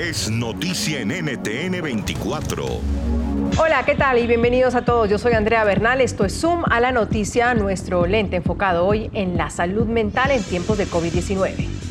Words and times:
es 0.00 0.30
noticia 0.30 1.00
en 1.00 1.08
NTN 1.08 1.82
24. 1.82 2.64
Hola, 3.58 3.84
¿qué 3.84 3.94
tal? 3.94 4.18
Y 4.18 4.26
bienvenidos 4.26 4.74
a 4.74 4.82
todos. 4.82 5.10
Yo 5.10 5.18
soy 5.18 5.34
Andrea 5.34 5.62
Bernal. 5.62 6.00
Esto 6.00 6.24
es 6.24 6.40
Zoom 6.40 6.64
a 6.70 6.80
la 6.80 6.90
noticia, 6.90 7.52
nuestro 7.52 8.06
lente 8.06 8.36
enfocado 8.36 8.86
hoy 8.86 9.10
en 9.12 9.36
la 9.36 9.50
salud 9.50 9.84
mental 9.84 10.30
en 10.30 10.42
tiempos 10.42 10.78
de 10.78 10.86
COVID-19. 10.86 11.89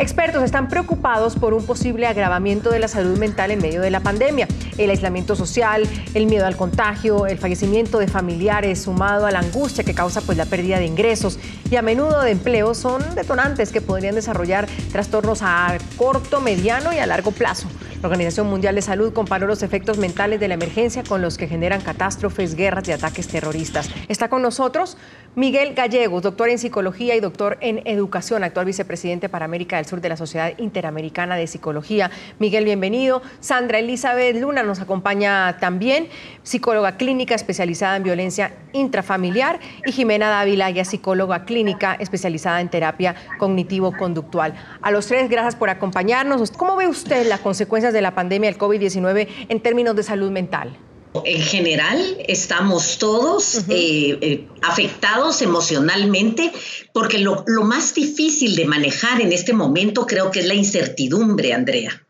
Expertos 0.00 0.42
están 0.42 0.68
preocupados 0.68 1.36
por 1.36 1.52
un 1.52 1.66
posible 1.66 2.06
agravamiento 2.06 2.70
de 2.70 2.78
la 2.78 2.88
salud 2.88 3.18
mental 3.18 3.50
en 3.50 3.60
medio 3.60 3.82
de 3.82 3.90
la 3.90 4.00
pandemia. 4.00 4.48
El 4.78 4.88
aislamiento 4.88 5.36
social, 5.36 5.86
el 6.14 6.24
miedo 6.24 6.46
al 6.46 6.56
contagio, 6.56 7.26
el 7.26 7.36
fallecimiento 7.36 7.98
de 7.98 8.08
familiares 8.08 8.80
sumado 8.80 9.26
a 9.26 9.30
la 9.30 9.40
angustia 9.40 9.84
que 9.84 9.92
causa 9.92 10.22
pues, 10.22 10.38
la 10.38 10.46
pérdida 10.46 10.78
de 10.78 10.86
ingresos 10.86 11.38
y 11.70 11.76
a 11.76 11.82
menudo 11.82 12.22
de 12.22 12.30
empleo 12.30 12.72
son 12.72 13.14
detonantes 13.14 13.72
que 13.72 13.82
podrían 13.82 14.14
desarrollar 14.14 14.66
trastornos 14.90 15.42
a 15.42 15.76
corto, 15.98 16.40
mediano 16.40 16.94
y 16.94 16.98
a 16.98 17.04
largo 17.04 17.32
plazo. 17.32 17.68
Organización 18.02 18.48
Mundial 18.48 18.74
de 18.74 18.80
Salud 18.80 19.12
comparó 19.12 19.46
los 19.46 19.62
efectos 19.62 19.98
mentales 19.98 20.40
de 20.40 20.48
la 20.48 20.54
emergencia 20.54 21.02
con 21.02 21.20
los 21.20 21.36
que 21.36 21.46
generan 21.46 21.82
catástrofes, 21.82 22.54
guerras 22.54 22.88
y 22.88 22.92
ataques 22.92 23.28
terroristas. 23.28 23.90
Está 24.08 24.30
con 24.30 24.40
nosotros 24.40 24.96
Miguel 25.34 25.74
Gallegos, 25.74 26.22
doctor 26.22 26.48
en 26.48 26.58
psicología 26.58 27.14
y 27.14 27.20
doctor 27.20 27.58
en 27.60 27.82
educación, 27.84 28.42
actual 28.42 28.66
vicepresidente 28.66 29.28
para 29.28 29.44
América 29.44 29.76
del 29.76 29.84
Sur 29.84 30.00
de 30.00 30.08
la 30.08 30.16
Sociedad 30.16 30.52
Interamericana 30.56 31.36
de 31.36 31.46
Psicología. 31.46 32.10
Miguel, 32.38 32.64
bienvenido. 32.64 33.20
Sandra 33.40 33.78
Elizabeth 33.78 34.34
Luna 34.40 34.62
nos 34.62 34.80
acompaña 34.80 35.58
también, 35.58 36.08
psicóloga 36.42 36.96
clínica 36.96 37.34
especializada 37.34 37.96
en 37.96 38.02
violencia 38.02 38.54
intrafamiliar 38.72 39.60
y 39.84 39.92
Jimena 39.92 40.30
Dávila, 40.30 40.70
ya 40.70 40.84
psicóloga 40.84 41.44
clínica 41.44 41.94
especializada 42.00 42.60
en 42.60 42.70
terapia 42.70 43.14
cognitivo-conductual. 43.38 44.54
A 44.80 44.90
los 44.90 45.06
tres, 45.06 45.28
gracias 45.28 45.54
por 45.54 45.68
acompañarnos. 45.70 46.50
¿Cómo 46.52 46.76
ve 46.76 46.86
usted 46.88 47.28
las 47.28 47.40
consecuencias 47.40 47.89
de 47.92 48.02
la 48.02 48.14
pandemia 48.14 48.50
del 48.50 48.58
COVID-19 48.58 49.28
en 49.48 49.60
términos 49.60 49.96
de 49.96 50.02
salud 50.02 50.30
mental? 50.30 50.76
En 51.24 51.42
general, 51.42 52.18
estamos 52.28 52.98
todos 52.98 53.58
eh, 53.68 54.16
eh, 54.20 54.48
afectados 54.62 55.42
emocionalmente 55.42 56.52
porque 56.92 57.18
lo, 57.18 57.44
más 57.64 57.94
difícil 57.94 58.54
de 58.54 58.64
manejar 58.64 59.20
en 59.20 59.32
este 59.32 59.52
momento 59.52 60.06
creo 60.06 60.30
que 60.30 60.38
es 60.40 60.46
la 60.46 60.54
incertidumbre, 60.54 61.52
Andrea. 61.52 62.06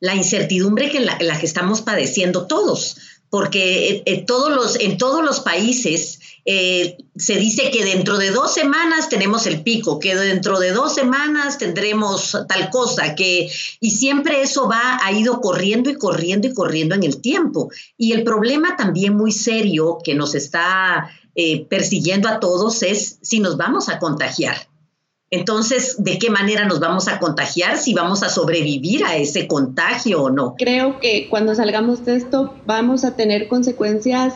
La 0.00 0.16
incertidumbre 0.16 0.90
que 0.90 0.98
la, 0.98 1.16
la 1.20 1.38
que 1.38 1.46
estamos 1.46 1.82
padeciendo 1.82 2.48
todos, 2.48 2.96
porque 3.28 4.02
eh, 4.04 4.24
todos 4.26 4.50
los, 4.50 4.80
en 4.80 4.98
todos 4.98 5.24
los 5.24 5.40
países 5.40 6.19
eh, 6.44 6.96
se 7.16 7.36
dice 7.36 7.70
que 7.70 7.84
dentro 7.84 8.18
de 8.18 8.30
dos 8.30 8.54
semanas 8.54 9.08
tenemos 9.08 9.46
el 9.46 9.62
pico, 9.62 9.98
que 9.98 10.14
dentro 10.14 10.58
de 10.58 10.72
dos 10.72 10.94
semanas 10.94 11.58
tendremos 11.58 12.36
tal 12.48 12.70
cosa, 12.70 13.14
que 13.14 13.50
y 13.80 13.90
siempre 13.90 14.42
eso 14.42 14.68
va 14.68 14.98
ha 15.02 15.12
ido 15.12 15.40
corriendo 15.40 15.90
y 15.90 15.96
corriendo 15.96 16.48
y 16.48 16.54
corriendo 16.54 16.94
en 16.94 17.02
el 17.02 17.20
tiempo. 17.20 17.70
Y 17.96 18.12
el 18.12 18.24
problema 18.24 18.76
también 18.76 19.16
muy 19.16 19.32
serio 19.32 19.98
que 20.02 20.14
nos 20.14 20.34
está 20.34 21.10
eh, 21.34 21.66
persiguiendo 21.66 22.28
a 22.28 22.40
todos 22.40 22.82
es 22.82 23.18
si 23.22 23.40
nos 23.40 23.56
vamos 23.56 23.88
a 23.88 23.98
contagiar. 23.98 24.56
Entonces, 25.32 26.02
¿de 26.02 26.18
qué 26.18 26.28
manera 26.28 26.64
nos 26.64 26.80
vamos 26.80 27.06
a 27.06 27.20
contagiar? 27.20 27.78
Si 27.78 27.94
vamos 27.94 28.24
a 28.24 28.28
sobrevivir 28.28 29.04
a 29.04 29.16
ese 29.16 29.46
contagio 29.46 30.24
o 30.24 30.30
no. 30.30 30.56
Creo 30.58 30.98
que 30.98 31.28
cuando 31.30 31.54
salgamos 31.54 32.04
de 32.04 32.16
esto 32.16 32.54
vamos 32.66 33.04
a 33.04 33.14
tener 33.14 33.46
consecuencias 33.46 34.34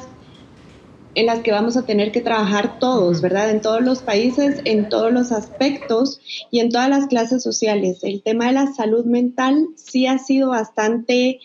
en 1.14 1.26
las 1.26 1.40
que 1.40 1.52
vamos 1.52 1.76
a 1.76 1.86
tener 1.86 2.12
que 2.12 2.20
trabajar 2.20 2.78
todos, 2.78 3.20
¿verdad? 3.20 3.50
En 3.50 3.60
todos 3.60 3.82
los 3.82 4.02
países, 4.02 4.60
en 4.64 4.88
todos 4.88 5.12
los 5.12 5.32
aspectos 5.32 6.20
y 6.50 6.60
en 6.60 6.70
todas 6.70 6.88
las 6.88 7.06
clases 7.06 7.42
sociales. 7.42 8.02
El 8.02 8.22
tema 8.22 8.46
de 8.46 8.52
la 8.52 8.66
salud 8.72 9.04
mental 9.04 9.68
sí 9.76 10.06
ha 10.06 10.18
sido 10.18 10.50
bastante, 10.50 11.40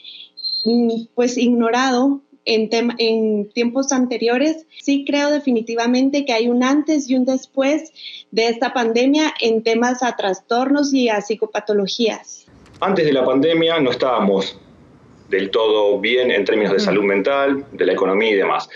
mm, 0.65 1.05
pues, 1.13 1.37
ignorado 1.37 2.21
en, 2.45 2.69
en 2.97 3.49
tiempos 3.49 3.91
anteriores. 3.91 4.65
Sí 4.81 5.05
creo 5.05 5.29
definitivamente 5.29 6.25
que 6.25 6.33
hay 6.33 6.47
un 6.47 6.63
antes 6.63 7.09
y 7.09 7.15
un 7.15 7.25
después 7.25 7.91
de 8.31 8.47
esta 8.47 8.73
pandemia 8.73 9.33
en 9.39 9.63
temas 9.63 10.01
a 10.03 10.15
trastornos 10.15 10.93
y 10.93 11.09
a 11.09 11.21
psicopatologías. 11.21 12.45
Antes 12.79 13.05
de 13.05 13.13
la 13.13 13.25
pandemia 13.25 13.79
no 13.79 13.91
estábamos 13.91 14.57
del 15.29 15.49
todo 15.49 15.99
bien 15.99 16.31
en 16.31 16.45
términos 16.45 16.73
de 16.73 16.79
salud 16.79 17.03
mental, 17.03 17.65
de 17.71 17.85
la 17.85 17.93
economía 17.93 18.31
y 18.31 18.35
demás 18.35 18.69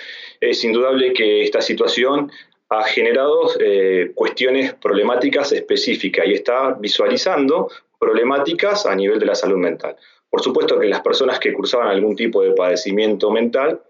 es 0.50 0.64
indudable 0.64 1.14
que 1.14 1.41
esta 1.41 1.62
situación 1.62 2.31
ha 2.69 2.84
generado 2.84 3.50
eh, 3.59 4.12
cuestiones 4.16 4.74
problemáticas 4.74 5.52
específicas 5.52 6.25
y 6.28 6.34
está 6.34 6.74
visualizando 6.74 7.69
problemáticas 8.00 8.86
a 8.86 8.96
nivel 8.96 9.19
de 9.19 9.28
la 9.28 9.36
salud 9.36 9.58
mental. 9.58 9.96
Por 10.30 10.41
supuesto 10.41 10.80
que 10.80 10.88
las 10.88 11.02
personas 11.02 11.40
que 11.40 11.53
cursaban 11.53 11.88
algún 11.88 12.16
tipo 12.16 12.41
de 12.41 12.52
padecimiento 12.52 13.31
mental, 13.31 13.81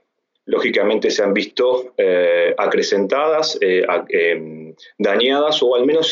lógicamente 0.45 1.09
se 1.09 1.24
han 1.24 1.34
visto 1.34 1.94
eh, 1.97 2.53
acrecentadas, 2.57 3.57
eh, 3.62 3.85
dañadas 4.97 5.63
o 5.63 5.75
al 5.75 5.85
menos 5.85 6.12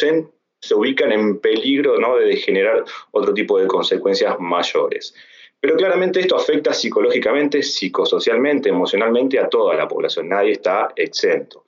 se 0.62 0.76
ubican 0.76 1.12
en 1.12 1.40
peligro 1.40 1.98
de 2.20 2.38
generar 2.38 2.84
otro 3.12 3.34
tipo 3.34 3.60
de 3.60 3.68
consecuencias 3.68 4.40
mayores. 4.40 5.14
Pero 5.60 5.76
claramente 5.76 6.20
esto 6.20 6.36
afecta 6.36 6.74
psicológicamente, 6.74 7.62
psicosocialmente, 7.62 8.70
emocionalmente 8.70 9.40
a 9.40 9.48
toda 9.48 9.76
la 9.76 9.88
población. 9.88 10.30
Nadie 10.30 10.54
está 10.54 10.90
exento. 10.96 11.66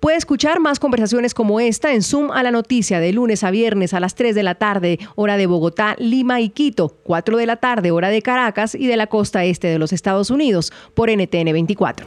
Puede 0.00 0.16
escuchar 0.16 0.60
más 0.60 0.78
conversaciones 0.78 1.34
como 1.34 1.58
esta 1.58 1.92
en 1.92 2.02
Zoom 2.02 2.30
a 2.30 2.44
la 2.44 2.52
noticia 2.52 3.00
de 3.00 3.12
lunes 3.12 3.42
a 3.42 3.50
viernes 3.50 3.94
a 3.94 4.00
las 4.00 4.14
3 4.14 4.34
de 4.34 4.44
la 4.44 4.54
tarde, 4.54 4.98
hora 5.16 5.36
de 5.36 5.46
Bogotá, 5.46 5.96
Lima 5.98 6.40
y 6.40 6.50
Quito, 6.50 6.96
4 7.02 7.36
de 7.36 7.46
la 7.46 7.56
tarde, 7.56 7.90
hora 7.90 8.08
de 8.08 8.22
Caracas 8.22 8.76
y 8.76 8.86
de 8.86 8.96
la 8.96 9.08
costa 9.08 9.44
este 9.44 9.66
de 9.66 9.80
los 9.80 9.92
Estados 9.92 10.30
Unidos, 10.30 10.72
por 10.94 11.10
NTN 11.10 11.52
24. 11.52 12.06